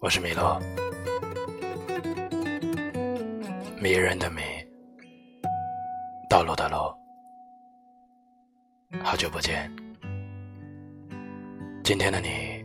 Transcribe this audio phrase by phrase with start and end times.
[0.00, 0.60] 我是米洛，
[3.82, 4.40] 迷人的迷，
[6.30, 6.76] 道路的路，
[9.02, 9.68] 好久不见，
[11.82, 12.64] 今天的你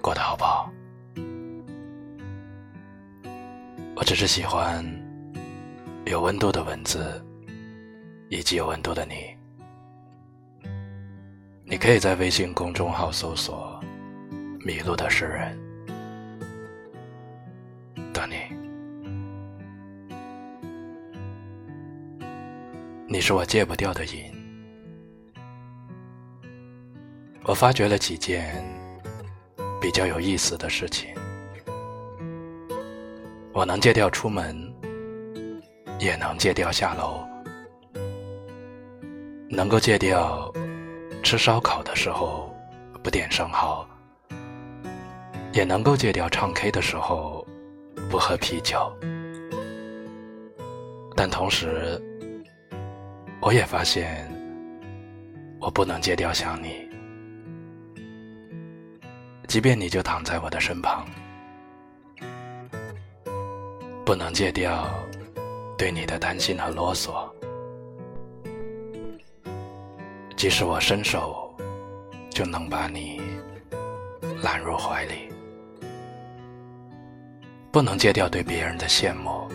[0.00, 0.72] 过得好不好？
[3.94, 4.82] 我只是喜欢
[6.06, 7.22] 有温度的文字，
[8.30, 9.36] 以及有温度的你。
[11.62, 13.78] 你可以在微信公众号搜索
[14.64, 15.58] “迷路的诗人”，
[23.06, 24.32] 你是我戒不掉的瘾。
[27.44, 28.64] 我发觉了几件
[29.80, 31.14] 比较有意思的事情。
[33.52, 34.56] 我能戒掉出门，
[36.00, 37.24] 也能戒掉下楼，
[39.48, 40.52] 能够戒掉。
[41.22, 42.54] 吃烧烤的时候
[43.02, 43.86] 不点生蚝，
[45.54, 47.46] 也能够戒掉唱 K 的时候
[48.10, 48.92] 不喝啤酒。
[51.16, 51.98] 但同时，
[53.44, 54.26] 我也发现
[55.60, 56.88] 我不能戒掉想你，
[59.46, 61.04] 即便你就躺在我的身旁，
[64.02, 64.88] 不能戒掉
[65.76, 67.30] 对你的担心和啰嗦。
[70.38, 71.54] 即使我伸手
[72.30, 73.20] 就能把你
[74.42, 75.30] 揽入怀里，
[77.70, 79.46] 不能戒掉对别人的羡慕，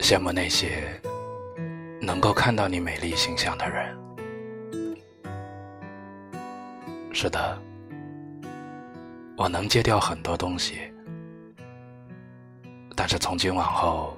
[0.00, 1.00] 羡慕那些
[2.06, 3.98] 能够看到你美丽形象的人。
[7.12, 7.60] 是的，
[9.36, 10.78] 我能戒掉很多东西，
[12.94, 14.16] 但是从今往后，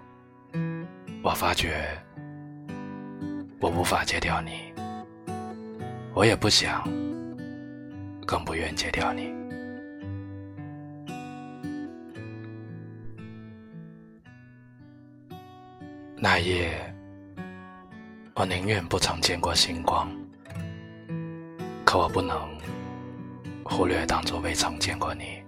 [1.23, 1.87] 我发觉
[3.59, 4.71] 我无法戒掉你。
[6.13, 6.83] 我也不想，
[8.27, 9.33] 更不愿戒掉你。
[16.21, 16.88] 那夜，
[18.39, 20.09] 我宁愿不曾见过星光，
[21.85, 22.39] 可我不能
[23.65, 25.43] 忽略当作未曾见过你。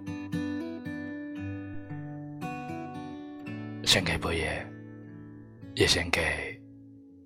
[3.85, 4.67] 献给不夜，
[5.73, 6.61] 也献给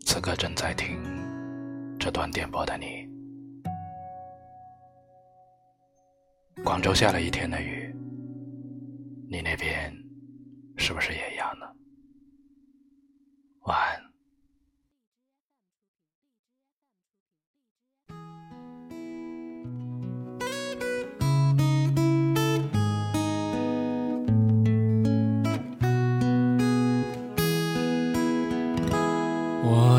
[0.05, 1.01] 此刻正在听
[1.99, 3.09] 这段电波的你。
[6.63, 7.91] 广州下了一天的雨，
[9.27, 9.91] 你那边
[10.77, 11.65] 是不是也一样呢？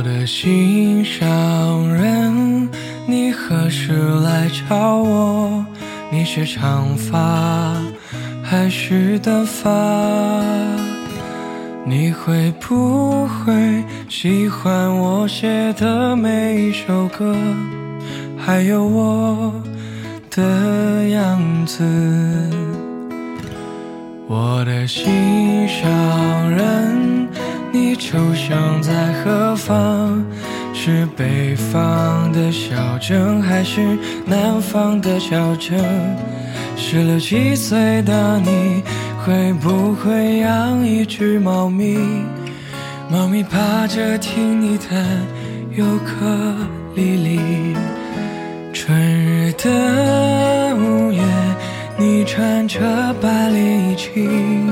[0.07, 2.69] 的心上人，
[3.09, 5.67] 你何时来找我？
[6.13, 7.75] 你是长发
[8.41, 9.73] 还是短发？
[11.85, 17.37] 你会不会喜欢我写的每一首歌？
[18.39, 19.53] 还有我
[20.31, 21.83] 的样子？
[24.29, 27.29] 我的心上人，
[27.77, 30.25] 你出生在何方？
[30.73, 35.79] 是北方的小镇还是南方的小镇？
[36.75, 38.83] 十六七岁的你
[39.23, 41.99] 会不会养一只猫咪？
[43.11, 45.05] 猫咪趴着听你弹
[45.77, 46.55] 尤克
[46.95, 47.77] 里里。
[48.73, 51.21] 春日的午夜，
[51.99, 52.81] 你穿着
[53.21, 54.67] 白连衣裙，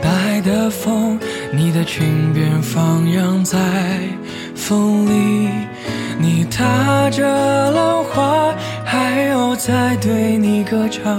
[0.00, 1.18] 大海的风，
[1.52, 3.58] 你的裙边放扬在。
[4.54, 5.48] 风里，
[6.18, 8.52] 你踏着浪花，
[8.84, 11.16] 海鸥在对你歌唱，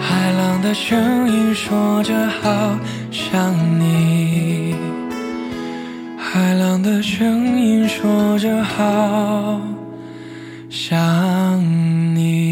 [0.00, 2.76] 海浪的声音说着好
[3.12, 4.74] 想你，
[6.18, 9.60] 海浪的声音说着好
[10.68, 11.62] 想
[12.16, 12.51] 你。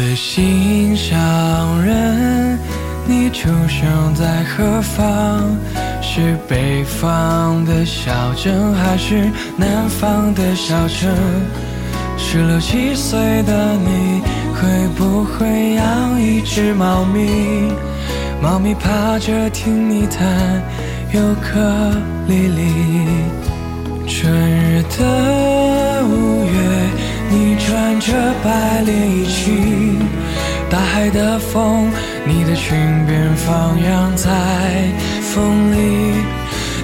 [0.00, 2.58] 的心上人，
[3.06, 5.58] 你出生在何方？
[6.00, 11.14] 是北方的小镇还是南方的小城？
[12.16, 14.22] 十六七岁的你
[14.54, 17.70] 会不会养一只猫咪？
[18.40, 20.62] 猫咪趴着听你弹
[21.12, 21.60] 尤克
[22.26, 23.29] 里里。
[31.12, 31.90] 的风，
[32.24, 32.76] 你的裙
[33.06, 34.30] 边放扬在
[35.22, 35.76] 风里。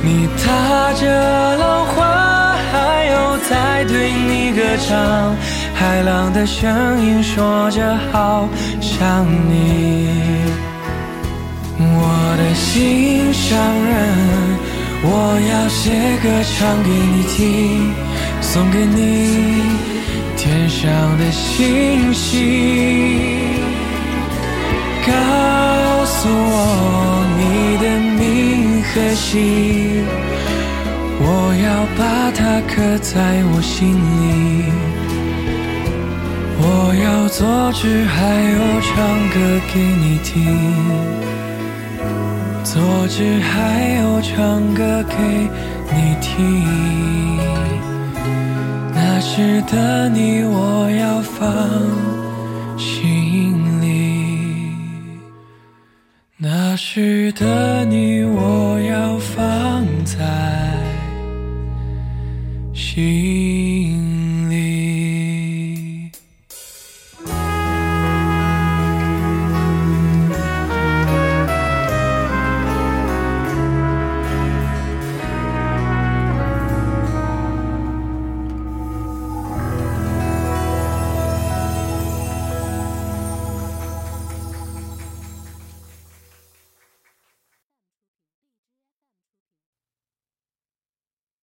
[0.02, 5.34] 你踏着浪花，还有在对你歌唱，
[5.75, 8.49] 海浪的声音说着好
[8.81, 10.08] 想你。
[11.78, 13.94] 我的心上人，
[15.02, 15.08] 我
[15.50, 15.90] 要写
[16.23, 17.93] 歌唱给你听，
[18.40, 19.62] 送给你
[20.37, 23.65] 天上的星星。
[25.06, 25.12] 告
[26.05, 26.55] 诉我
[27.38, 27.41] 你
[27.82, 27.85] 的
[28.19, 30.05] 名和姓，
[31.20, 31.25] 我
[31.64, 31.67] 要
[31.97, 32.00] 把
[32.32, 33.14] 它刻在
[33.53, 34.25] 我心里。
[36.58, 36.64] 我
[37.05, 37.38] 要做
[37.73, 38.17] 纸，还
[38.56, 38.94] 有唱
[39.31, 39.35] 歌
[39.73, 40.35] 给你听。
[42.64, 42.75] 做
[43.09, 43.52] 纸还
[44.00, 44.35] 有唱
[44.75, 45.14] 歌给
[45.94, 46.37] 你听，
[48.93, 51.47] 那时的你我要放
[52.76, 53.15] 心
[56.76, 58.65] 那时的你我